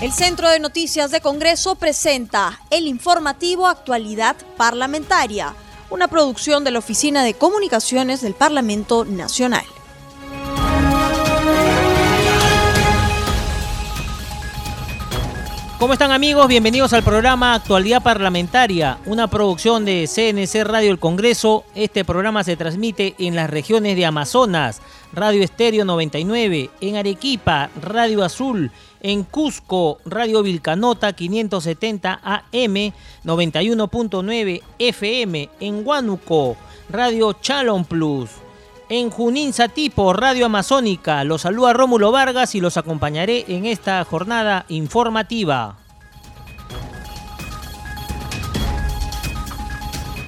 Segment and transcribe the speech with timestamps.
[0.00, 5.56] El Centro de Noticias de Congreso presenta el informativo Actualidad Parlamentaria,
[5.90, 9.64] una producción de la Oficina de Comunicaciones del Parlamento Nacional.
[15.80, 16.46] ¿Cómo están amigos?
[16.46, 21.64] Bienvenidos al programa Actualidad Parlamentaria, una producción de CNC Radio El Congreso.
[21.74, 24.80] Este programa se transmite en las regiones de Amazonas,
[25.12, 28.72] Radio Estéreo 99, en Arequipa, Radio Azul,
[29.02, 32.92] en Cusco, Radio Vilcanota 570 AM
[33.24, 36.56] 91.9 FM, en Huánuco,
[36.90, 38.30] Radio Chalon Plus,
[38.88, 41.22] en Junín Satipo, Radio Amazónica.
[41.24, 45.76] Los saluda Rómulo Vargas y los acompañaré en esta jornada informativa.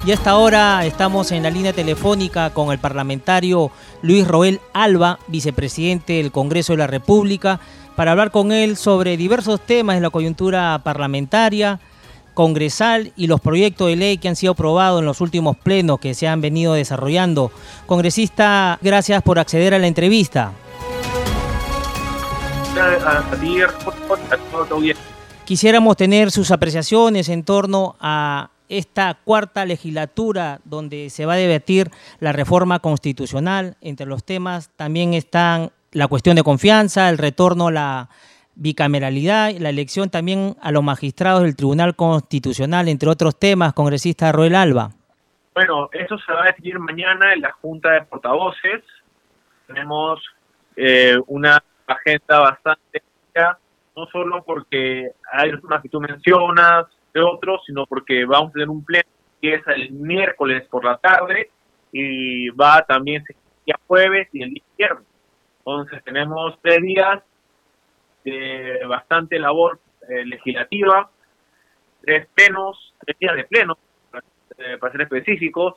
[0.03, 3.69] Y hasta ahora estamos en la línea telefónica con el parlamentario
[4.01, 7.59] Luis Roel Alba, vicepresidente del Congreso de la República
[7.95, 11.79] para hablar con él sobre diversos temas en la coyuntura parlamentaria,
[12.33, 16.13] congresal y los proyectos de ley que han sido aprobados en los últimos plenos que
[16.13, 17.51] se han venido desarrollando.
[17.85, 20.51] Congresista, gracias por acceder a la entrevista.
[25.45, 31.91] Quisiéramos tener sus apreciaciones en torno a esta cuarta legislatura donde se va a debatir
[32.21, 33.75] la reforma constitucional.
[33.81, 38.09] Entre los temas también están la cuestión de confianza, el retorno a la
[38.55, 44.55] bicameralidad, la elección también a los magistrados del Tribunal Constitucional, entre otros temas, congresista Roel
[44.55, 44.91] Alba.
[45.53, 48.83] Bueno, eso se va a decidir mañana en la Junta de Portavoces.
[49.67, 50.21] Tenemos
[50.75, 53.01] eh, una agenda bastante
[53.95, 58.53] no solo porque hay los temas que tú mencionas, de otros, sino porque vamos a
[58.53, 59.09] tener un pleno
[59.41, 61.49] que es el miércoles por la tarde
[61.91, 65.10] y va también el día jueves y el día viernes.
[65.65, 67.21] Entonces tenemos tres días
[68.23, 71.09] de bastante labor eh, legislativa,
[72.01, 73.77] tres plenos, tres días de pleno,
[74.57, 75.75] eh, para ser específicos,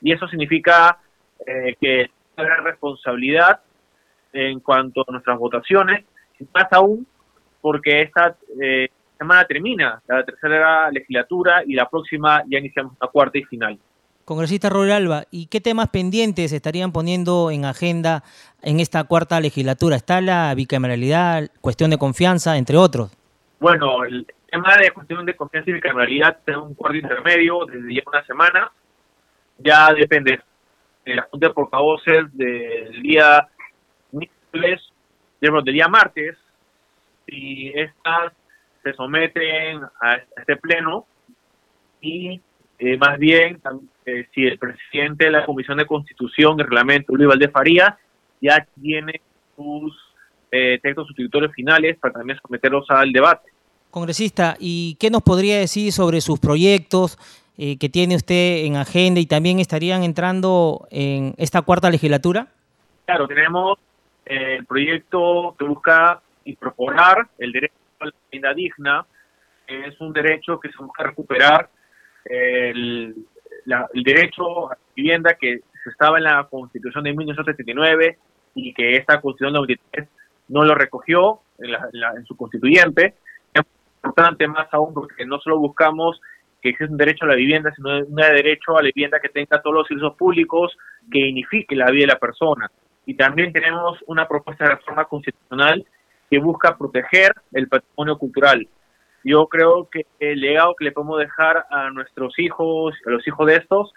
[0.00, 0.98] y eso significa
[1.46, 3.60] eh, que hay responsabilidad
[4.32, 6.04] en cuanto a nuestras votaciones,
[6.54, 7.06] más aún
[7.60, 8.36] porque esta
[9.18, 13.78] semana termina la tercera legislatura y la próxima ya iniciamos la cuarta y final.
[14.26, 18.24] Congresista Roel Alba, ¿y qué temas pendientes estarían poniendo en agenda
[18.60, 19.94] en esta cuarta legislatura?
[19.94, 23.16] ¿Está la bicameralidad, cuestión de confianza, entre otros?
[23.60, 28.02] Bueno, el tema de cuestión de confianza y bicameralidad tiene un cuarto intermedio desde ya
[28.04, 28.72] una semana.
[29.58, 30.40] Ya depende
[31.04, 33.46] de la Junta de Portavoces del día
[34.10, 34.80] miércoles,
[35.40, 36.36] del día martes,
[37.28, 38.32] si estas
[38.82, 41.06] se someten a este pleno
[42.00, 42.40] y
[42.80, 43.60] eh, más bien
[44.06, 47.94] eh, si el presidente de la Comisión de Constitución y Reglamento, Luis Valdés Farías,
[48.40, 49.20] ya tiene
[49.56, 49.92] sus
[50.50, 53.50] eh, textos sustitutorios finales para también someterlos al debate.
[53.90, 57.18] Congresista, ¿y qué nos podría decir sobre sus proyectos
[57.56, 62.48] que tiene usted en agenda y también estarían entrando en esta cuarta legislatura?
[63.06, 63.78] Claro, tenemos
[64.26, 69.06] el proyecto que busca incorporar el derecho a la vivienda digna,
[69.66, 71.68] es un derecho que se busca recuperar
[72.24, 73.14] el,
[73.94, 78.18] derecho a la vivienda que estaba en la Constitución de 1979
[78.54, 80.08] y que esta Constitución de 93
[80.48, 83.14] no lo recogió en, su constituyente.
[83.52, 83.62] Es
[83.96, 86.20] importante más aún porque no solo buscamos
[86.60, 89.60] que exista un derecho a la vivienda, sino un derecho a la vivienda que tenga
[89.60, 90.76] todos los servicios públicos
[91.10, 92.70] que unifique la vida de la persona.
[93.04, 95.84] Y también tenemos una propuesta de reforma constitucional
[96.28, 98.66] que busca proteger el patrimonio cultural,
[99.26, 103.46] yo creo que el legado que le podemos dejar a nuestros hijos, a los hijos
[103.48, 103.92] de estos,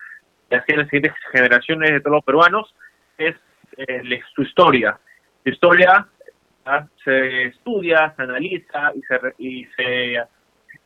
[0.49, 2.73] y así a las siguientes generaciones de todos los peruanos,
[3.19, 3.35] es
[3.77, 4.99] eh, su historia.
[5.43, 6.07] Su historia
[7.03, 10.27] se estudia, se analiza y se, y se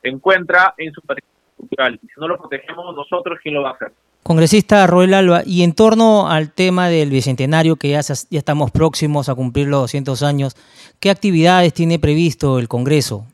[0.03, 1.99] encuentra en su patrimonio cultural.
[2.03, 3.93] Y si no lo protegemos nosotros, ¿quién lo va a hacer?
[4.23, 9.29] Congresista Roel Alba, y en torno al tema del bicentenario, que ya, ya estamos próximos
[9.29, 10.55] a cumplir los 200 años,
[10.99, 13.25] ¿qué actividades tiene previsto el Congreso?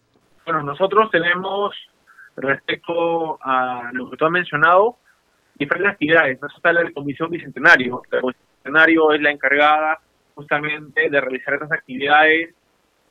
[0.50, 1.76] Bueno, nosotros tenemos,
[2.36, 4.98] respecto a lo que tú has mencionado,
[5.54, 6.38] diferentes actividades.
[6.38, 8.02] Eso está la Comisión Bicentenario.
[8.10, 10.00] La Comisión Bicentenario es la encargada
[10.34, 12.56] justamente de realizar estas actividades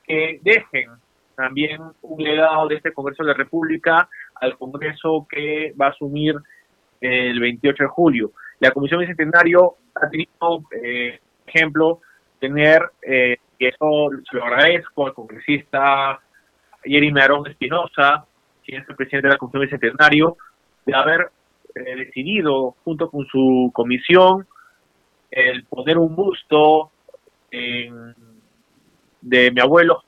[0.05, 0.91] que dejen
[1.37, 6.35] también un legado de este Congreso de la República al Congreso que va a asumir
[7.01, 8.33] el 28 de julio.
[8.59, 12.01] La Comisión Bicentenario ha tenido, eh, ejemplo,
[12.41, 16.21] tener, eh, y eso se lo agradezco al congresista
[16.85, 18.27] Jeremy Arón Espinosa,
[18.65, 20.37] quien es el presidente de la Comisión Bicentenario,
[20.85, 21.31] de haber
[21.75, 24.47] eh, decidido, junto con su comisión,
[25.31, 26.91] el poner un busto
[27.51, 30.03] de mi abuelo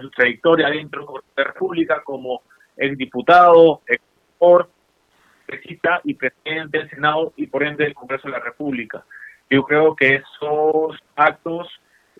[0.00, 1.06] su trayectoria dentro
[1.36, 2.42] de la República como
[2.76, 4.70] exdiputado, exportador,
[5.46, 9.04] presidenta y presidente del Senado y por ende del Congreso de la República.
[9.50, 11.68] Yo creo que esos actos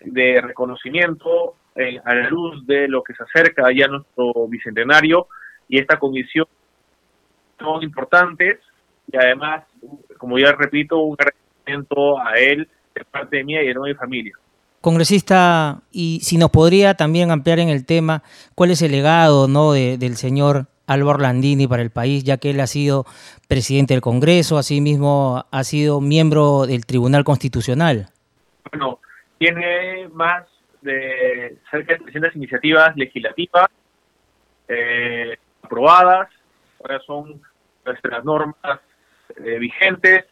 [0.00, 5.26] de reconocimiento eh, a la luz de lo que se acerca ya nuestro bicentenario
[5.69, 6.46] y esta comisión
[7.58, 8.58] son importantes
[9.10, 9.64] y además,
[10.19, 14.34] como ya repito, un agradecimiento a él de parte mía y de mi familia.
[14.80, 18.22] Congresista, y si nos podría también ampliar en el tema,
[18.54, 19.72] ¿cuál es el legado ¿no?
[19.72, 23.06] del señor Álvaro Landini para el país, ya que él ha sido
[23.48, 28.08] presidente del Congreso, asimismo ha sido miembro del Tribunal Constitucional?
[28.70, 28.98] Bueno,
[29.38, 30.44] tiene más
[30.82, 33.69] de cerca de 300 iniciativas legislativas
[34.69, 36.29] eh, aprobadas,
[36.81, 37.40] ahora son
[37.84, 38.81] nuestras normas
[39.37, 40.26] eh, vigentes,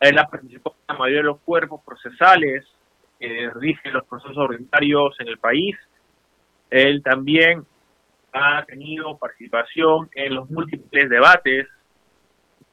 [0.00, 2.64] él ha participado en la mayoría de los cuerpos procesales
[3.18, 5.76] que rigen los procesos ordinarios en el país.
[6.70, 7.64] Él también
[8.32, 11.66] ha tenido participación en los múltiples debates,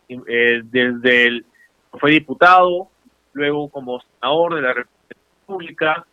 [0.09, 1.45] eh, desde el
[1.99, 2.89] fue diputado,
[3.33, 6.05] luego como senador de la República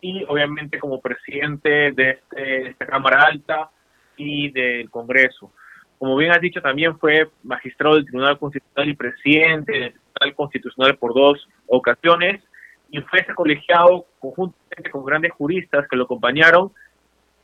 [0.00, 3.70] y obviamente como presidente de, este, esta Cámara Alta
[4.16, 5.52] y del Congreso.
[5.98, 10.96] Como bien has dicho, también fue magistrado del Tribunal Constitucional y presidente del Tribunal Constitucional
[10.96, 12.42] por dos ocasiones
[12.90, 16.72] y fue ese colegiado conjuntamente con grandes juristas que lo acompañaron,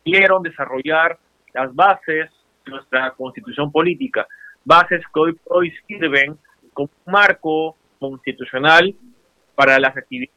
[0.04, 1.18] pudieron desarrollar
[1.54, 2.30] las bases
[2.64, 4.26] de nuestra constitución política,
[4.64, 6.38] bases que hoy, hoy sirven
[6.72, 8.94] como marco constitucional
[9.54, 10.35] para las actividades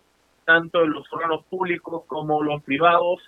[0.50, 3.22] tanto de los órganos públicos como los privados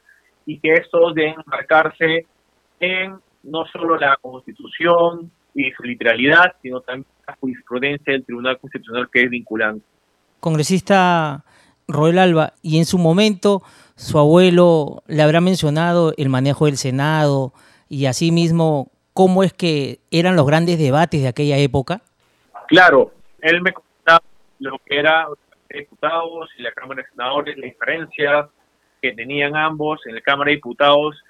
[0.48, 2.26] y que estos deben marcarse
[2.80, 9.08] en no solo la constitución y su literalidad, sino también la jurisprudencia del Tribunal Constitucional
[9.14, 9.86] que es vinculante.
[10.40, 11.46] Congresista
[11.88, 13.62] Roel Alba, y en su momento
[13.96, 17.54] su abuelo le habrá mencionado el manejo del Senado
[17.88, 22.02] y asimismo cómo es que eran los grandes debates de aquella época.
[22.68, 24.24] Claro, él me contaba
[24.58, 25.28] lo que era
[25.80, 28.50] diputados y la Cámara de Senadores, la diferencia
[29.02, 30.02] que tenían ambos.
[30.06, 31.22] En la Cámara de Diputados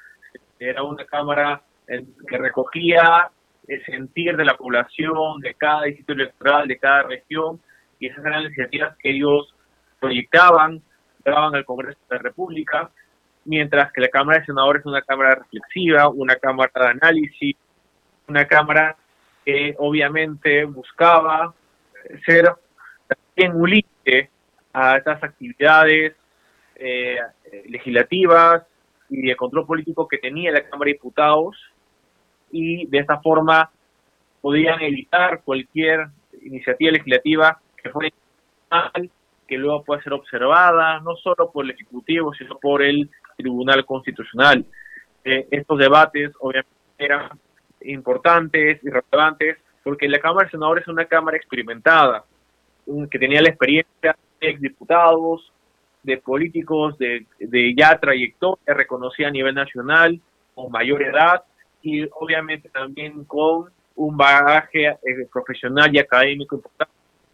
[0.59, 3.29] era una Cámara que recogía
[3.67, 7.59] el sentir de la población, de cada distrito electoral, de cada región,
[7.99, 9.53] y esas eran las iniciativas que ellos
[9.99, 10.81] proyectaban,
[11.23, 12.89] daban al Congreso de la República,
[13.45, 17.55] mientras que la Cámara de Senadores es una Cámara reflexiva, una Cámara de análisis,
[18.27, 18.95] una Cámara
[19.45, 21.53] que obviamente buscaba
[22.25, 22.51] ser
[23.07, 23.69] también un
[24.73, 26.15] a estas actividades
[26.75, 27.17] eh,
[27.67, 28.63] legislativas
[29.09, 31.57] y de control político que tenía la Cámara de Diputados
[32.51, 33.69] y de esta forma
[34.41, 36.07] podían evitar cualquier
[36.41, 38.09] iniciativa legislativa que fuera
[38.69, 39.09] mal,
[39.47, 44.65] que luego pueda ser observada no solo por el Ejecutivo, sino por el Tribunal Constitucional.
[45.23, 47.29] Eh, estos debates obviamente eran
[47.81, 52.23] importantes y relevantes porque la Cámara de Senadores es una Cámara experimentada,
[53.09, 55.51] que tenía la experiencia de exdiputados,
[56.03, 60.19] de políticos de, de ya trayectoria reconocida a nivel nacional,
[60.55, 61.43] con mayor edad,
[61.81, 64.97] y obviamente también con un bagaje eh,
[65.31, 66.93] profesional y académico importante.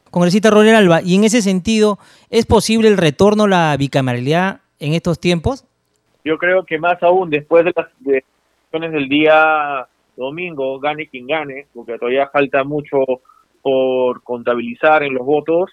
[0.09, 4.93] Congresista Roger Alba, y en ese sentido, ¿es posible el retorno a la bicameralidad en
[4.93, 5.65] estos tiempos?
[6.23, 11.67] Yo creo que más aún después de las elecciones del día domingo, gane quien gane,
[11.73, 12.97] porque todavía falta mucho
[13.67, 15.69] por contabilizar en los votos,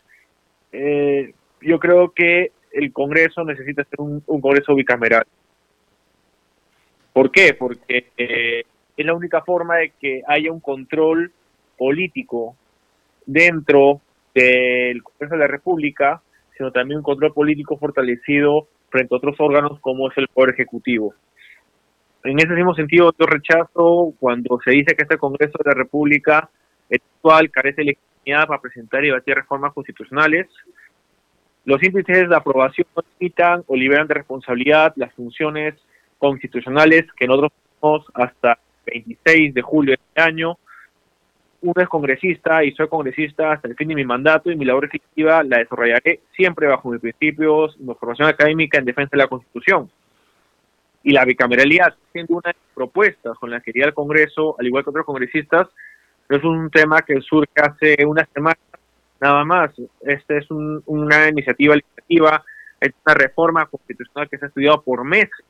[0.72, 5.24] eh, yo creo que el Congreso necesita ser un Congreso bicameral.
[7.12, 7.54] ¿Por qué?
[7.54, 8.64] Porque eh,
[8.96, 11.30] es la única forma de que haya un control
[11.78, 12.56] político
[13.24, 14.00] dentro
[14.34, 16.20] del Congreso de la República,
[16.56, 21.14] sino también un control político fortalecido frente a otros órganos como es el Poder Ejecutivo.
[22.24, 26.50] En ese mismo sentido, yo rechazo cuando se dice que este Congreso de la República
[26.96, 30.46] actual carece de legitimidad para presentar y debatir reformas constitucionales.
[31.64, 35.74] Los índices de aprobación no o liberan de responsabilidad las funciones
[36.18, 40.58] constitucionales que nosotros tenemos hasta 26 de julio de este año.
[41.62, 44.84] Uno es congresista y soy congresista hasta el fin de mi mandato y mi labor
[44.84, 49.90] efectiva la desarrollaré siempre bajo mis principios, mi formación académica en defensa de la Constitución.
[51.02, 54.66] Y la bicameralidad, siendo una de las propuestas con la que iría el Congreso, al
[54.66, 55.68] igual que otros congresistas,
[56.28, 58.56] es un tema que surge hace una semana
[59.20, 59.70] nada más.
[60.02, 62.44] Esta es una iniciativa legislativa,
[62.80, 65.44] es una reforma constitucional que se ha estudiado por meses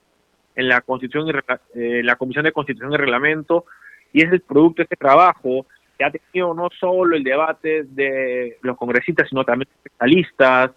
[0.55, 3.65] en la Constitución y eh, la Comisión de Constitución y Reglamento
[4.13, 5.67] y es el producto de este trabajo
[5.99, 10.71] que ha tenido no solo el debate de los congresistas, sino también especialistas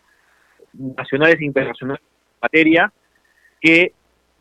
[0.73, 2.93] nacionales e internacionales en materia,
[3.61, 3.93] que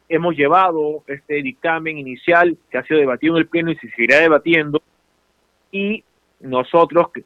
[0.09, 4.21] hemos llevado este dictamen inicial que ha sido debatido en el Pleno y se seguirá
[4.21, 4.83] debatiendo
[5.71, 6.05] y
[6.41, 7.25] nosotros que,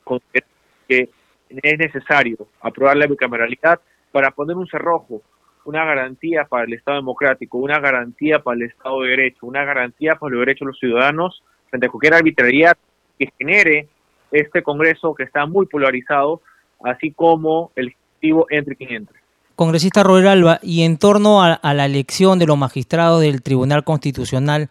[0.88, 1.08] que
[1.48, 3.80] es necesario aprobar la bicameralidad
[4.12, 5.22] para poner un cerrojo,
[5.64, 10.14] una garantía para el Estado democrático, una garantía para el Estado de Derecho, una garantía
[10.14, 12.76] para los derechos de los ciudadanos frente a cualquier arbitrariedad
[13.18, 13.88] que genere
[14.32, 16.40] este Congreso que está muy polarizado,
[16.84, 19.20] así como el Ejecutivo entre quien entre.
[19.60, 24.70] Congresista Robert Alba, y en torno a, la elección de los magistrados del Tribunal Constitucional,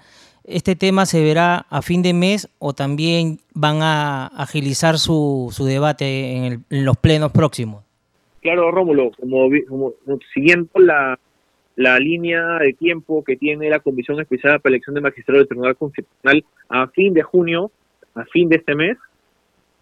[0.50, 5.66] ¿este tema se verá a fin de mes o también van a agilizar su, su
[5.66, 7.84] debate en, los plenos próximos?
[8.42, 9.50] Claro, Rómulo, como,
[10.34, 11.20] siguiendo la,
[11.76, 15.78] la línea de tiempo que tiene la Comisión Especial para Elección de Magistrados del Tribunal
[15.78, 17.72] Constitucional, a fin de junio,
[18.16, 18.98] a fin de este mes,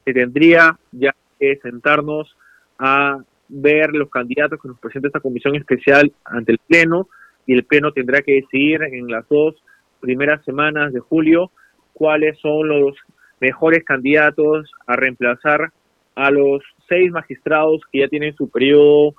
[0.06, 2.36] se tendría ya que sentarnos
[2.80, 7.08] a ver los candidatos que nos presenta esta comisión especial ante el Pleno
[7.46, 9.56] y el Pleno tendrá que decidir en las dos
[10.00, 11.52] primeras semanas de julio
[11.94, 12.96] cuáles son los
[13.40, 15.72] mejores candidatos a reemplazar
[16.16, 19.16] a los seis magistrados que ya tienen su periodo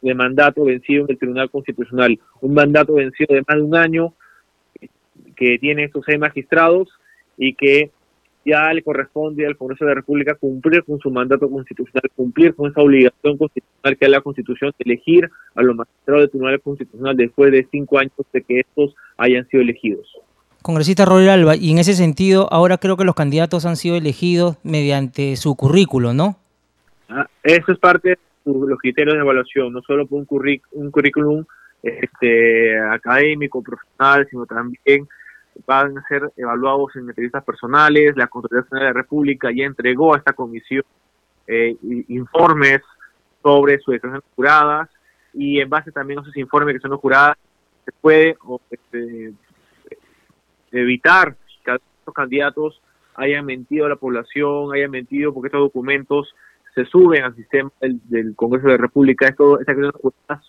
[0.00, 2.18] de mandato vencido en el Tribunal Constitucional.
[2.40, 4.14] Un mandato vencido de más de un año
[5.36, 6.88] que tiene estos seis magistrados
[7.36, 7.90] y que
[8.44, 12.70] ya le corresponde al Congreso de la República cumplir con su mandato constitucional, cumplir con
[12.70, 17.16] esa obligación constitucional que es la Constitución de elegir a los magistrados del Tribunal Constitucional
[17.16, 20.08] después de cinco años de que estos hayan sido elegidos.
[20.62, 24.58] Congresista Roger Alba, y en ese sentido, ahora creo que los candidatos han sido elegidos
[24.62, 26.36] mediante su currículo, ¿no?
[27.08, 31.44] Ah, eso es parte de los criterios de evaluación, no solo por un, un currículum
[31.82, 35.08] este, académico, profesional, sino también
[35.66, 38.16] van a ser evaluados en entrevistas personales.
[38.16, 40.84] La Contraloría de la República ya entregó a esta comisión
[41.46, 41.76] eh,
[42.08, 42.80] informes
[43.42, 44.88] sobre sus declaraciones juradas
[45.34, 47.36] y en base también a esos informes que son juradas
[47.84, 48.36] se puede
[48.70, 49.32] este,
[50.70, 52.80] evitar que estos candidatos
[53.14, 56.34] hayan mentido a la población, hayan mentido porque estos documentos
[56.74, 59.26] se suben al sistema del, Congreso de la República.
[59.26, 60.44] Esto, estas juradas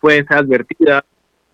[0.00, 1.04] pueden ser advertidas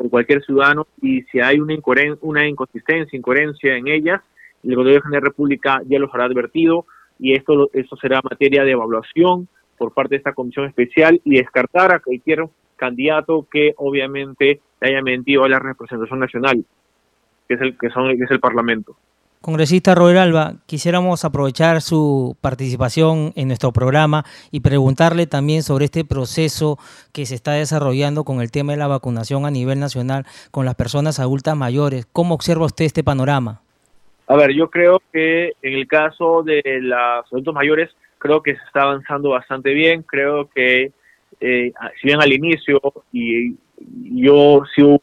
[0.03, 1.77] por cualquier ciudadano y si hay una,
[2.23, 4.21] una inconsistencia, incoherencia en ellas,
[4.65, 6.87] el Gobierno de la República ya los habrá advertido
[7.21, 9.47] y esto, esto será materia de evaluación
[9.79, 15.45] por parte de esta comisión especial y descartar a cualquier candidato que obviamente haya mentido
[15.45, 16.65] a la representación nacional,
[17.47, 18.97] que es el, que son, que es el Parlamento.
[19.43, 26.05] Congresista Robert Alba, quisiéramos aprovechar su participación en nuestro programa y preguntarle también sobre este
[26.05, 26.79] proceso
[27.13, 30.77] que se está desarrollando con el tema de la vacunación a nivel nacional con las
[30.77, 32.07] personas adultas mayores.
[32.13, 33.63] ¿Cómo observa usted este panorama?
[34.29, 38.63] A ver, yo creo que en el caso de los adultos mayores, creo que se
[38.63, 40.05] está avanzando bastante bien.
[40.05, 40.93] Creo que,
[41.41, 42.81] eh, si bien al inicio,
[43.13, 43.57] y
[44.23, 45.03] yo sí hubo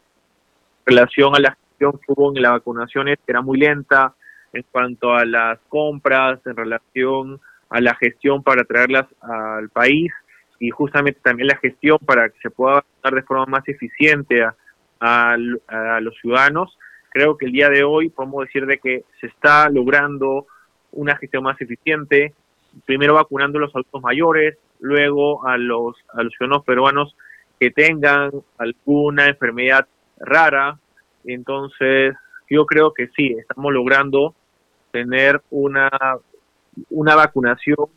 [0.85, 4.15] relación a la gestión que hubo en las vacunaciones, era muy lenta,
[4.53, 7.39] en cuanto a las compras, en relación
[7.69, 10.11] a la gestión para traerlas al país
[10.59, 14.55] y justamente también la gestión para que se pueda dar de forma más eficiente a,
[14.99, 16.77] a, los ciudadanos.
[17.11, 20.47] Creo que el día de hoy podemos decir de que se está logrando
[20.91, 22.33] una gestión más eficiente,
[22.85, 27.15] primero vacunando a los adultos mayores, luego a los, a los ciudadanos peruanos
[27.59, 29.87] que tengan alguna enfermedad
[30.19, 30.77] rara.
[31.25, 32.15] Entonces,
[32.49, 34.33] yo creo que sí, estamos logrando
[34.91, 35.89] tener una,
[36.89, 37.87] una vacunación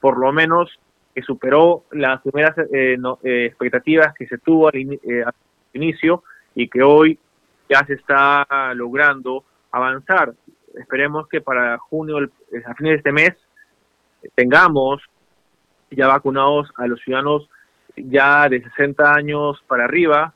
[0.00, 0.70] por lo menos
[1.14, 5.34] que superó las primeras eh, eh, expectativas que se tuvo eh, al,
[5.72, 6.22] inicio
[6.54, 7.18] y que hoy
[7.68, 10.32] ya se está logrando avanzar.
[10.74, 13.34] Esperemos que para junio, a fines de este mes,
[14.34, 15.02] tengamos
[15.90, 17.48] ya vacunados a los ciudadanos
[17.96, 20.34] ya de 60 años para arriba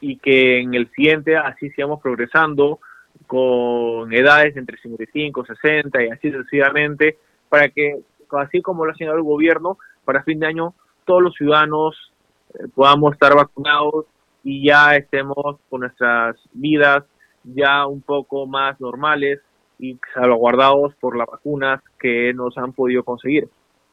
[0.00, 2.80] y que en el siguiente así sigamos progresando
[3.26, 8.00] con edades entre 55, 60 y así sucesivamente, para que,
[8.30, 12.12] así como lo ha señalado el gobierno, para fin de año todos los ciudadanos
[12.54, 14.06] eh, podamos estar vacunados
[14.44, 17.04] y ya estemos con nuestras vidas
[17.44, 19.40] ya un poco más normales
[19.78, 23.48] y salvaguardados por las vacunas que nos han podido conseguir.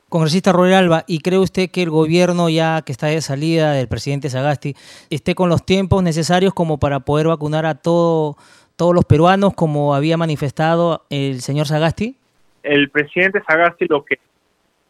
[0.08, 3.88] Congresista Roy Alba, ¿y cree usted que el gobierno ya que está de salida del
[3.88, 4.76] presidente Sagasti
[5.12, 8.36] esté con los tiempos necesarios como para poder vacunar a todo
[8.80, 12.16] todos los peruanos, como había manifestado el señor Sagasti?
[12.64, 14.20] El presidente Sagasti lo que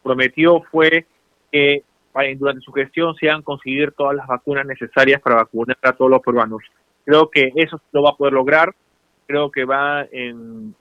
[0.03, 1.08] prometió fue
[1.51, 1.84] que
[2.38, 6.22] durante su gestión se a conseguir todas las vacunas necesarias para vacunar a todos los
[6.22, 6.62] peruanos.
[7.03, 8.75] Creo que eso lo va a poder lograr.
[9.25, 10.75] Creo que va en,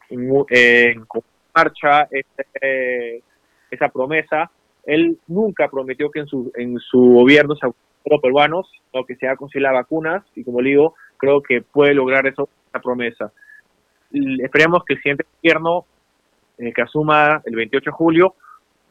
[1.55, 3.23] marcha este,
[3.71, 4.51] esa promesa.
[4.85, 9.17] Él nunca prometió que en su, en su gobierno se vacunaran los peruanos, sino que
[9.17, 10.25] se iban a las vacunas.
[10.35, 13.33] Y como le digo, creo que puede lograr eso, esa promesa.
[14.13, 15.85] esperemos que el siguiente gobierno
[16.57, 18.35] que asuma el 28 de julio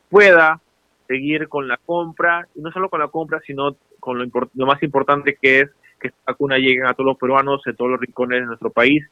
[0.10, 0.62] pueda
[1.08, 4.82] seguir con la compra, y no solo con la compra, sino con lo, lo más
[4.84, 5.70] importante que es
[6.00, 9.04] que esta vacuna llegue a todos los peruanos, en todos los rincones de nuestro país,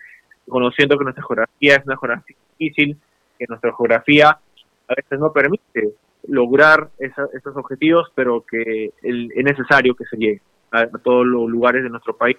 [0.48, 2.98] conociendo que nuestra geografía es una geografía difícil,
[3.38, 4.30] que nuestra geografía
[4.88, 5.94] a veces no permite
[6.28, 10.42] lograr esos objetivos, pero que es necesario que se llegue
[10.72, 12.38] a, todos los lugares de nuestro país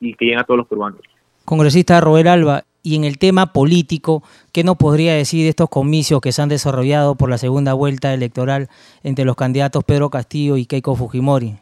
[0.00, 1.00] y que lleguen a todos los peruanos.
[1.44, 4.22] Congresista Robert Alba, y en el tema político,
[4.52, 8.12] ¿qué nos podría decir de estos comicios que se han desarrollado por la segunda vuelta
[8.12, 8.68] electoral
[9.02, 11.56] entre los candidatos Pedro Castillo y Keiko Fujimori?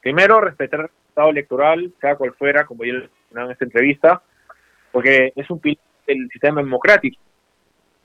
[0.00, 4.22] Primero, respetar el resultado electoral, sea cual fuera, como yo mencionaba en esta entrevista,
[4.92, 7.20] porque es un pilar del sistema democrático.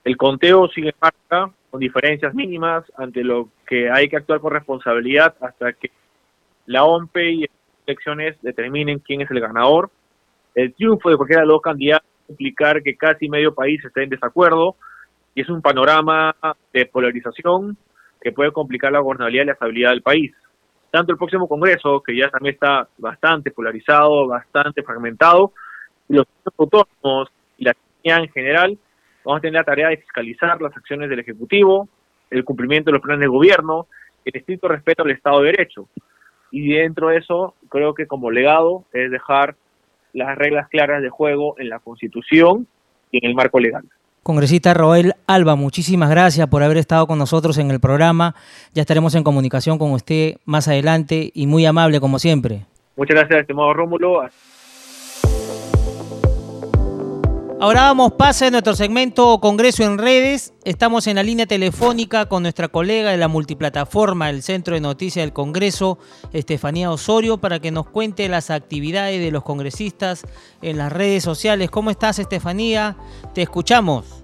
[0.03, 5.35] El conteo sigue marca con diferencias mínimas ante lo que hay que actuar con responsabilidad
[5.41, 5.91] hasta que
[6.65, 7.56] la OMP y las
[7.87, 9.89] elecciones determinen quién es el ganador.
[10.53, 14.75] El triunfo de cualquiera de los candidatos implicar que casi medio país esté en desacuerdo
[15.33, 16.35] y es un panorama
[16.73, 17.77] de polarización
[18.19, 20.33] que puede complicar la gobernabilidad y la estabilidad del país.
[20.91, 25.53] Tanto el próximo Congreso, que ya también está bastante polarizado, bastante fragmentado,
[26.07, 26.25] los
[26.57, 28.77] autónomos y la ciudadanía en general,
[29.23, 31.87] vamos a tener la tarea de fiscalizar las acciones del Ejecutivo,
[32.29, 33.87] el cumplimiento de los planes de gobierno,
[34.25, 35.87] el estricto respeto al Estado de Derecho.
[36.51, 39.55] Y dentro de eso, creo que como legado es dejar
[40.13, 42.67] las reglas claras de juego en la Constitución
[43.11, 43.83] y en el marco legal.
[44.23, 48.35] Congresista Roel Alba, muchísimas gracias por haber estado con nosotros en el programa.
[48.73, 52.65] Ya estaremos en comunicación con usted más adelante y muy amable como siempre.
[52.97, 54.23] Muchas gracias, estimado Rómulo.
[57.59, 60.53] Ahora damos pase a nuestro segmento Congreso en Redes.
[60.63, 65.25] Estamos en la línea telefónica con nuestra colega de la multiplataforma, el Centro de Noticias
[65.25, 65.97] del Congreso,
[66.33, 70.23] Estefanía Osorio, para que nos cuente las actividades de los congresistas
[70.61, 71.71] en las redes sociales.
[71.71, 72.95] ¿Cómo estás, Estefanía?
[73.33, 74.21] Te escuchamos.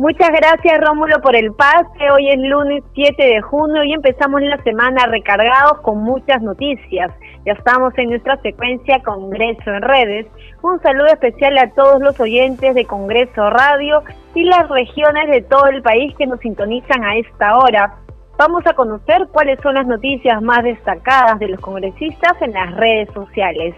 [0.00, 2.10] Muchas gracias Rómulo por el pase.
[2.12, 7.12] Hoy es lunes 7 de junio y empezamos la semana recargados con muchas noticias.
[7.44, 10.26] Ya estamos en nuestra secuencia Congreso en redes.
[10.62, 14.02] Un saludo especial a todos los oyentes de Congreso Radio
[14.34, 17.96] y las regiones de todo el país que nos sintonizan a esta hora.
[18.38, 23.08] Vamos a conocer cuáles son las noticias más destacadas de los congresistas en las redes
[23.12, 23.74] sociales.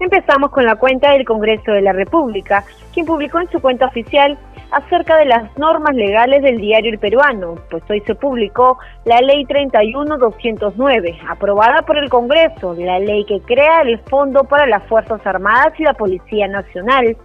[0.00, 4.38] Empezamos con la cuenta del Congreso de la República, quien publicó en su cuenta oficial
[4.70, 9.44] acerca de las normas legales del diario El Peruano, pues hoy se publicó la Ley
[9.44, 15.78] 31209, aprobada por el Congreso, la ley que crea el Fondo para las Fuerzas Armadas
[15.78, 17.16] y la Policía Nacional.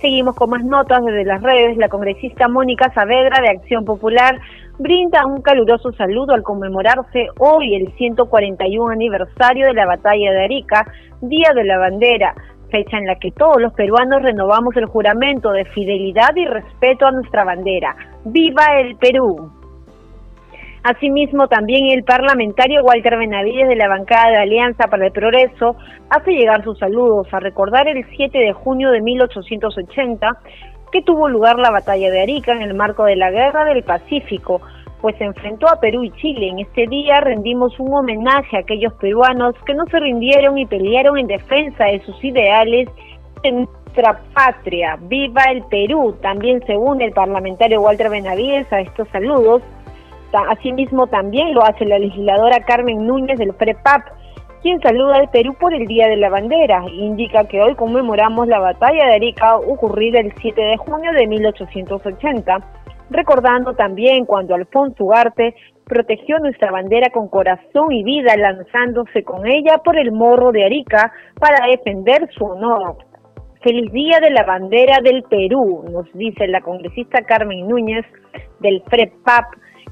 [0.00, 1.76] Seguimos con más notas desde las redes.
[1.76, 4.40] La congresista Mónica Saavedra de Acción Popular
[4.80, 10.86] brinda un caluroso saludo al conmemorarse hoy el 141 aniversario de la batalla de Arica,
[11.20, 12.34] Día de la Bandera,
[12.70, 17.12] fecha en la que todos los peruanos renovamos el juramento de fidelidad y respeto a
[17.12, 17.94] nuestra bandera.
[18.24, 19.52] ¡Viva el Perú!
[20.82, 25.76] Asimismo, también el parlamentario Walter Benavides de la bancada de Alianza para el Progreso
[26.08, 30.38] hace llegar sus saludos a recordar el 7 de junio de 1880
[30.90, 34.60] que tuvo lugar la batalla de Arica en el marco de la Guerra del Pacífico,
[35.00, 36.48] pues se enfrentó a Perú y Chile.
[36.48, 41.18] En este día rendimos un homenaje a aquellos peruanos que no se rindieron y pelearon
[41.18, 42.88] en defensa de sus ideales
[43.42, 44.98] en nuestra patria.
[45.02, 46.16] ¡Viva el Perú!
[46.20, 49.62] También se une el parlamentario Walter Benavides a estos saludos.
[50.32, 54.02] Asimismo también lo hace la legisladora Carmen Núñez del FREPAP,
[54.62, 56.84] quien saluda al Perú por el Día de la Bandera.
[56.92, 62.58] Indica que hoy conmemoramos la batalla de Arica ocurrida el 7 de junio de 1880
[63.10, 69.78] recordando también cuando Alfonso Ugarte protegió nuestra bandera con corazón y vida lanzándose con ella
[69.84, 72.96] por el morro de Arica para defender su honor.
[73.62, 78.06] Feliz Día de la Bandera del Perú, nos dice la congresista Carmen Núñez
[78.60, 79.44] del FREPAP.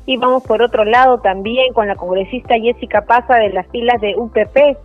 [0.09, 4.17] Y vamos por otro lado también con la congresista Jessica Paza de las filas de
[4.17, 4.79] UPP,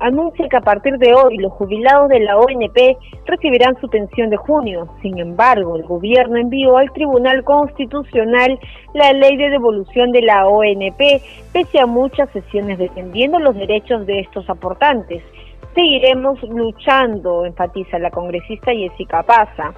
[0.00, 4.36] anuncia que a partir de hoy los jubilados de la ONP recibirán su pensión de
[4.36, 4.86] junio.
[5.00, 8.58] Sin embargo, el gobierno envió al Tribunal Constitucional
[8.92, 11.22] la ley de devolución de la ONP,
[11.54, 15.22] pese a muchas sesiones defendiendo los derechos de estos aportantes.
[15.74, 19.72] Seguiremos luchando, enfatiza la congresista Jessica Paza.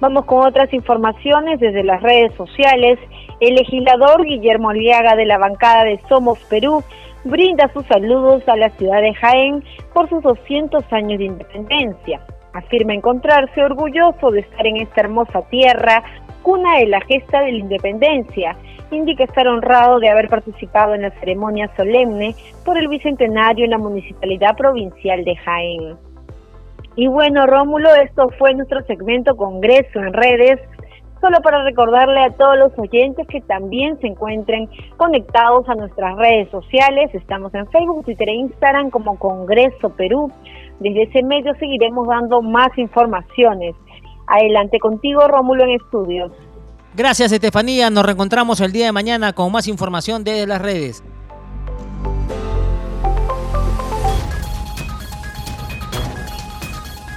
[0.00, 2.98] Vamos con otras informaciones desde las redes sociales.
[3.42, 6.84] El legislador Guillermo Aliaga de la bancada de Somos Perú
[7.24, 12.20] brinda sus saludos a la ciudad de Jaén por sus 200 años de independencia.
[12.52, 16.04] Afirma encontrarse orgulloso de estar en esta hermosa tierra
[16.42, 18.56] cuna de la gesta de la independencia.
[18.92, 23.78] Indica estar honrado de haber participado en la ceremonia solemne por el bicentenario en la
[23.78, 25.96] Municipalidad Provincial de Jaén.
[26.94, 30.60] Y bueno, Rómulo, esto fue nuestro segmento Congreso en redes
[31.22, 36.50] solo para recordarle a todos los oyentes que también se encuentren conectados a nuestras redes
[36.50, 37.14] sociales.
[37.14, 40.30] Estamos en Facebook, Twitter e Instagram como Congreso Perú.
[40.80, 43.76] Desde ese medio seguiremos dando más informaciones.
[44.26, 46.32] Adelante contigo, Rómulo, en estudios.
[46.96, 47.88] Gracias, Estefanía.
[47.88, 51.04] Nos reencontramos el día de mañana con más información desde las redes.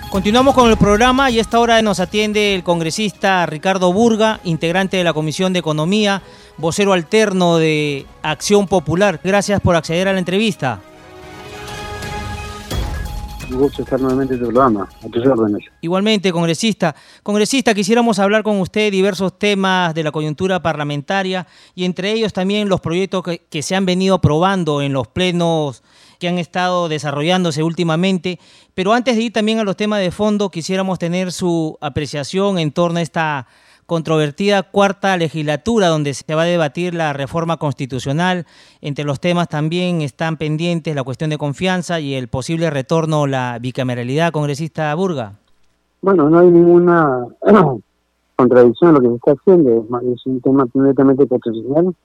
[0.10, 4.96] Continuamos con el programa y a esta hora nos atiende el congresista Ricardo Burga, integrante
[4.96, 6.22] de la Comisión de Economía,
[6.58, 9.20] vocero alterno de Acción Popular.
[9.24, 10.80] Gracias por acceder a la entrevista.
[13.52, 15.66] Un gusto estar nuevamente en tu programa, a tus órdenes.
[15.82, 16.96] Igualmente, congresista.
[17.22, 22.70] Congresista, quisiéramos hablar con usted diversos temas de la coyuntura parlamentaria y entre ellos también
[22.70, 25.84] los proyectos que, que se han venido aprobando en los plenos
[26.20, 28.40] que han estado desarrollándose últimamente.
[28.74, 32.72] Pero antes de ir también a los temas de fondo, quisiéramos tener su apreciación en
[32.72, 33.48] torno a esta
[33.86, 38.46] controvertida cuarta legislatura donde se va a debatir la reforma constitucional.
[38.82, 43.28] Entre los temas también están pendientes la cuestión de confianza y el posible retorno a
[43.28, 45.34] la bicameralidad, congresista Burga.
[46.02, 47.26] Bueno, no hay ninguna
[48.36, 49.88] contradicción en lo que se está haciendo.
[50.14, 51.96] Es un tema completamente constitucional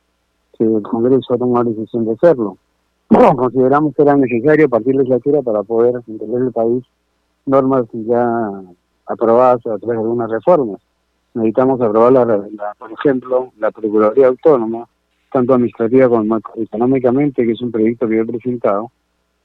[0.56, 2.56] que el Congreso toma la decisión de hacerlo.
[3.36, 6.84] Consideramos que era necesario partir legislatura para poder entender el país
[7.46, 8.62] normas ya
[9.06, 10.80] aprobadas a través de algunas reformas.
[11.34, 14.88] Necesitamos aprobar, la, por ejemplo, la Procuraduría Autónoma,
[15.32, 18.90] tanto administrativa como económicamente, que es un proyecto que yo he presentado,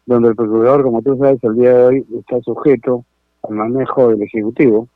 [0.06, 3.06] donde el procurador, como tú sabes, al día de hoy está sujeto
[3.43, 4.88] al manejo del Ejecutivo,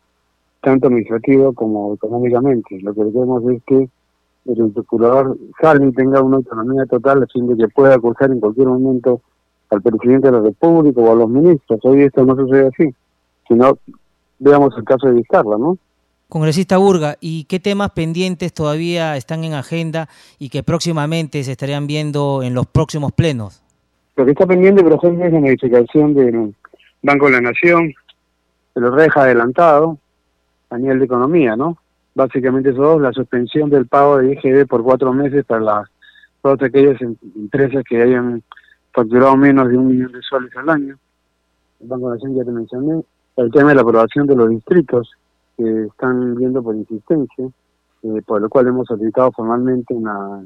[0.61, 2.79] tanto administrativo como económicamente.
[2.81, 3.89] Lo que queremos es que
[4.45, 9.21] el procurador salga y tenga una autonomía total, de que pueda acusar en cualquier momento
[9.69, 11.79] al presidente de la República o a los ministros.
[11.83, 12.95] Hoy esto no sucede así,
[13.47, 13.77] sino
[14.39, 15.77] veamos el caso de Vizcarra, ¿no?
[16.27, 21.87] Congresista Burga, ¿y qué temas pendientes todavía están en agenda y que próximamente se estarían
[21.87, 23.63] viendo en los próximos plenos?
[24.15, 26.53] Lo que está pendiente, por ejemplo, es la modificación del
[27.01, 27.93] Banco de la Nación,
[28.73, 29.97] se lo deja adelantado
[30.69, 31.77] a nivel de economía, ¿no?
[32.19, 35.89] Básicamente eso dos, la suspensión del pago de IGB por cuatro meses para las
[36.41, 38.43] todas aquellas em, empresas que hayan
[38.91, 40.97] facturado menos de un millón de soles al año.
[41.79, 43.03] El Banco Nación ya te mencioné.
[43.37, 45.11] El tema de la aprobación de los distritos
[45.55, 47.45] que están viendo por insistencia,
[48.03, 50.43] eh, por lo cual hemos solicitado formalmente una,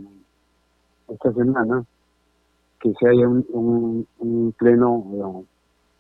[1.08, 1.84] esta semana
[2.80, 4.06] que se haya un,
[4.60, 5.44] pleno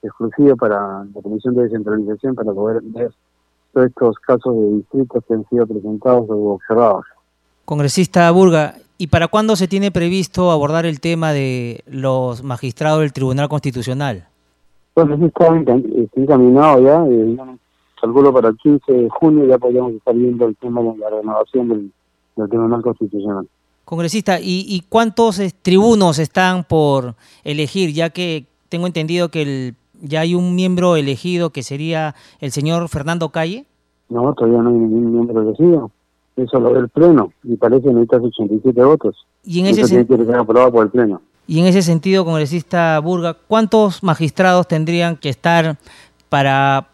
[0.03, 3.11] exclusivo para la Comisión de Descentralización para poder ver
[3.75, 7.05] estos casos de distritos que han sido presentados o observados.
[7.65, 13.13] Congresista Burga, ¿y para cuándo se tiene previsto abordar el tema de los magistrados del
[13.13, 14.27] Tribunal Constitucional?
[14.93, 15.47] Pues sí está,
[16.15, 17.37] encaminado ya, eh,
[17.99, 21.69] calculo para el 15 de junio ya podríamos estar viendo el tema de la renovación
[21.69, 21.91] del,
[22.49, 23.47] Tribunal Constitucional.
[23.85, 27.93] Congresista, ¿y, ¿y cuántos eh, tribunos están por elegir?
[27.93, 32.87] Ya que tengo entendido que el ya hay un miembro elegido que sería el señor
[32.89, 33.65] Fernando Calle?
[34.09, 35.91] No, todavía no hay ningún miembro elegido.
[36.35, 39.25] Eso lo ve el Pleno y parece que necesita 87 votos.
[39.45, 41.21] Y en ese tiene ser aprobado por el Pleno.
[41.47, 45.77] Y en ese sentido, congresista Burga, ¿cuántos magistrados tendrían que estar
[46.29, 46.87] para...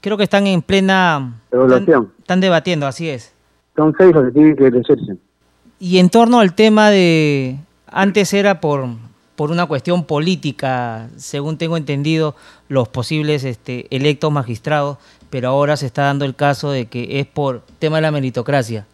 [0.00, 1.40] Creo que están en plena...
[1.50, 2.12] Evaluación.
[2.18, 3.34] Están, debatiendo, así es.
[3.76, 5.16] Son seis los que tienen que elegirse.
[5.78, 7.58] Y en torno al tema de...
[7.86, 8.86] Antes era por
[9.40, 12.34] por una cuestión política, según tengo entendido,
[12.68, 14.98] los posibles este, electos magistrados,
[15.30, 18.86] pero ahora se está dando el caso de que es por tema de la meritocracia.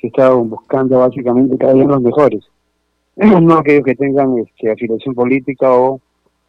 [0.00, 2.44] Se está buscando básicamente cada los mejores,
[3.16, 6.00] no aquellos que tengan este, afiliación política o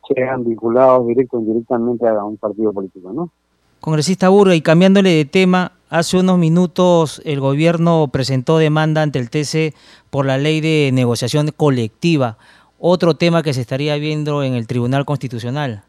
[0.08, 3.32] sean vinculados directo o indirectamente a un partido político, ¿no?
[3.80, 9.32] Congresista Burga, y cambiándole de tema, hace unos minutos el gobierno presentó demanda ante el
[9.32, 9.74] TC
[10.12, 12.38] por la ley de negociación colectiva
[12.82, 15.84] otro tema que se estaría viendo en el Tribunal Constitucional.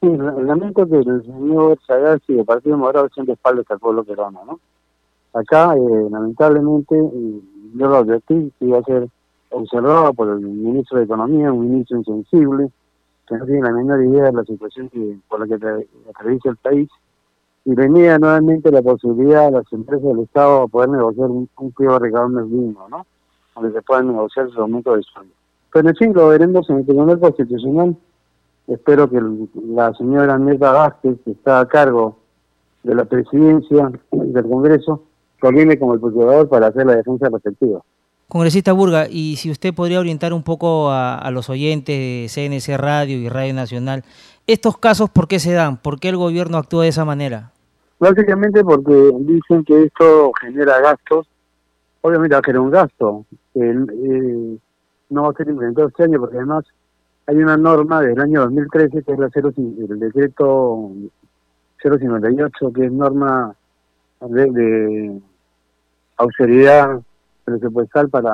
[0.00, 4.40] Sí, lamento que el señor Sagaz y el Partido Morado siempre espalda al pueblo peruano,
[4.46, 4.60] ¿no?
[5.34, 6.94] Acá, eh, lamentablemente,
[7.74, 9.08] yo lo advertí que iba a ser
[9.50, 12.70] observado por el ministro de Economía, un ministro insensible,
[13.26, 15.54] que no tiene la menor idea de la situación que, por la que
[16.08, 16.88] atraviesa el país,
[17.64, 21.74] y venía nuevamente la posibilidad de las empresas del Estado a poder negociar un, un
[21.76, 23.04] de recaudo digno, ¿no?
[23.56, 25.34] Donde se puedan negociar su aumento de sueldo.
[25.72, 27.96] Pero en fin, lo veremos en el Tribunal Constitucional.
[28.66, 29.20] Espero que
[29.70, 32.18] la señora Neta Vázquez, que está a cargo
[32.82, 35.02] de la presidencia del Congreso,
[35.40, 37.80] coordine con el procurador para hacer la defensa respectiva.
[38.28, 43.16] Congresista Burga, y si usted podría orientar un poco a, los oyentes de CNC Radio
[43.16, 44.04] y Radio Nacional,
[44.46, 45.78] ¿estos casos por qué se dan?
[45.78, 47.52] ¿Por qué el gobierno actúa de esa manera?
[47.98, 51.26] Básicamente porque dicen que esto genera gastos.
[52.02, 53.24] Obviamente va a generar un gasto.
[55.10, 56.64] No va a ser implementado este año porque además
[57.26, 60.90] hay una norma del año 2013 que es la 0, el decreto
[61.82, 63.54] 058 que es norma
[64.20, 65.20] de,
[66.16, 67.00] austeridad
[67.44, 68.32] presupuestal para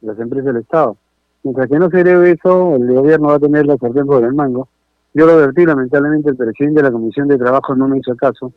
[0.00, 0.96] las empresas del Estado.
[1.42, 4.32] Mientras que no se debe eso, el gobierno va a tener la sartén por el
[4.32, 4.68] mango.
[5.14, 8.52] Yo lo advertí, lamentablemente el presidente de la Comisión de Trabajo no me hizo caso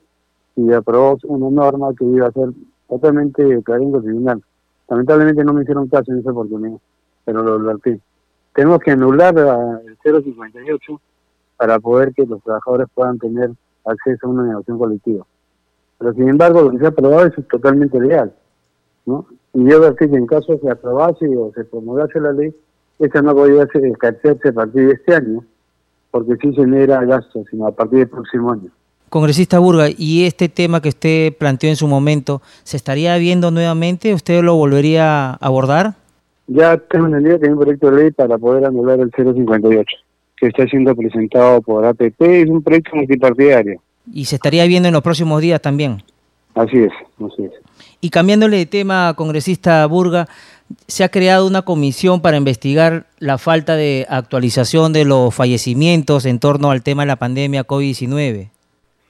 [0.56, 2.50] y aprobó una norma que iba a ser
[2.88, 4.42] totalmente claramente tribunal.
[4.90, 6.80] Lamentablemente no me hicieron caso en esa oportunidad,
[7.30, 8.02] pero lo advertí.
[8.56, 11.00] Tenemos que anular el 058
[11.58, 13.52] para poder que los trabajadores puedan tener
[13.86, 15.26] acceso a una negociación colectiva.
[16.00, 18.34] Pero sin embargo, lo que se ha aprobado es totalmente legal.
[19.06, 19.28] ¿no?
[19.54, 22.52] Y yo advertí que en caso se aprobase o se promulgase la ley,
[22.98, 25.44] esa no podía ejercerse a partir de este año,
[26.10, 28.72] porque sí genera gastos, sino a partir del próximo año.
[29.10, 34.16] Congresista Burga, ¿y este tema que usted planteó en su momento, se estaría viendo nuevamente?
[34.16, 35.94] ¿Usted lo volvería a abordar?
[36.52, 39.86] Ya tengo entendido que hay un proyecto de ley para poder anular el 058,
[40.36, 43.80] que está siendo presentado por APP, es un proyecto multipartidario.
[44.12, 46.02] ¿Y se estaría viendo en los próximos días también?
[46.56, 47.52] Así es, así es.
[48.02, 50.28] Y cambiándole de tema, congresista Burga,
[50.88, 56.40] se ha creado una comisión para investigar la falta de actualización de los fallecimientos en
[56.40, 58.50] torno al tema de la pandemia COVID-19.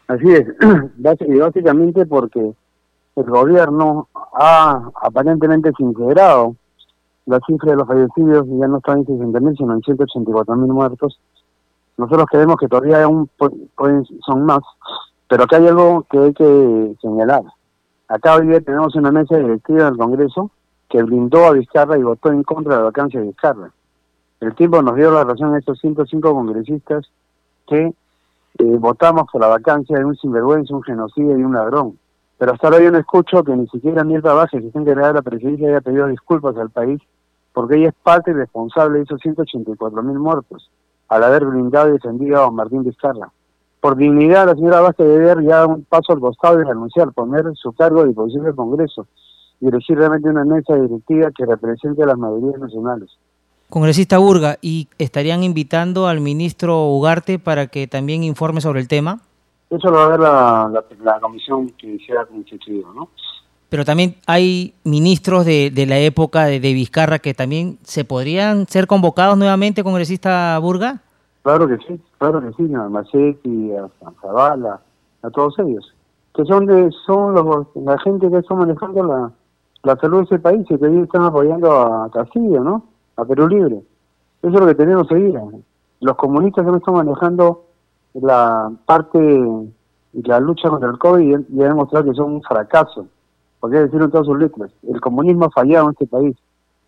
[0.07, 0.45] Así es,
[0.97, 2.51] básicamente porque
[3.15, 6.57] el gobierno ha aparentemente sincerado
[7.29, 11.19] la cifra de los fallecidos ya no está en 60.000, sino en 184.000 muertos.
[11.95, 13.29] Nosotros creemos que todavía aún
[14.25, 14.61] son más,
[15.27, 17.43] pero acá hay algo que hay que señalar.
[18.07, 20.49] Acá hoy día tenemos una mesa directiva del Congreso
[20.89, 23.71] que blindó a Vizcarra y votó en contra de la vacancia de Vizcarra.
[24.39, 27.11] El tiempo nos dio la razón a estos 105 congresistas
[27.67, 27.93] que eh,
[28.79, 31.99] votamos por la vacancia de un sinvergüenza, un genocidio y un ladrón.
[32.39, 35.13] Pero hasta ahora yo no escucho que ni siquiera Mirta Vázquez, que está encargada de
[35.15, 36.99] la presidencia, haya pedido disculpas al país
[37.53, 40.69] porque ella es parte y responsable de esos 184 mil muertos
[41.07, 43.31] al haber blindado y defendido a Martín Vizcarra.
[43.81, 47.45] Por dignidad, la señora Vázquez debe dar ya un paso al costado y renunciar, poner
[47.55, 49.07] su cargo a disposición del Congreso
[49.61, 53.09] y elegir realmente una mesa directiva que represente a las mayorías nacionales.
[53.69, 59.21] Congresista Burga, ¿y estarían invitando al ministro Ugarte para que también informe sobre el tema?
[59.69, 63.09] Eso lo va a ver la, la, comisión que sea constituida, ¿no?
[63.69, 68.67] Pero también hay ministros de, de la época de, de, Vizcarra que también se podrían
[68.67, 71.01] ser convocados nuevamente, congresista Burga.
[71.43, 74.81] Claro que sí, claro que sí, a Macetti, a Zavala,
[75.21, 75.93] a todos ellos,
[76.33, 79.31] que son de, son los, la gente que está manejando la,
[79.83, 82.83] la salud de ese país y que hoy están apoyando a Castillo, ¿no?
[83.15, 83.81] A Perú Libre.
[84.41, 85.39] Eso es lo que tenemos que seguir.
[86.01, 87.65] Los comunistas que están manejando
[88.13, 89.19] la parte
[90.13, 93.07] y la lucha contra el COVID y, y ha demostrado que son un fracaso.
[93.59, 94.71] Porque decirlo en todas sus letras.
[94.87, 96.35] El comunismo ha fallado en este país.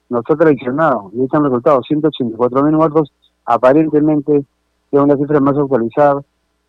[0.10, 1.12] Nos ha traicionado.
[1.14, 1.86] Y están los resultados.
[1.88, 3.12] 184 mil muertos
[3.46, 6.22] aparentemente es una cifra más actualizada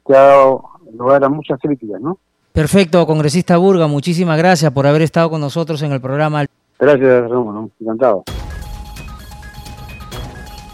[0.07, 2.19] que ha dado lugar a muchas críticas, ¿no?
[2.53, 6.45] Perfecto, congresista Burga, muchísimas gracias por haber estado con nosotros en el programa.
[6.79, 8.25] Gracias, Ramón, encantado.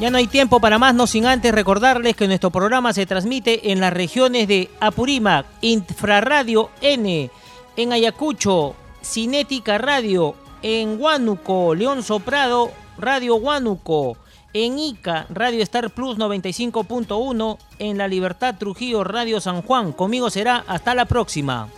[0.00, 3.72] Ya no hay tiempo para más, no sin antes recordarles que nuestro programa se transmite
[3.72, 7.30] en las regiones de Apurímac, Infraradio N,
[7.76, 14.16] en Ayacucho, Cinética Radio, en Huánuco, León Soprado, Radio Huánuco,
[14.52, 19.92] en Ica, Radio Star Plus 95.1, en La Libertad Trujillo, Radio San Juan.
[19.92, 21.68] Conmigo será hasta la próxima.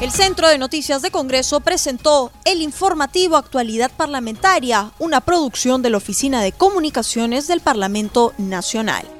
[0.00, 5.98] El Centro de Noticias de Congreso presentó el informativo Actualidad Parlamentaria, una producción de la
[5.98, 9.19] Oficina de Comunicaciones del Parlamento Nacional.